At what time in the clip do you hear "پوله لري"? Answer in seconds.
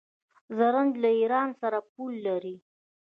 1.91-2.55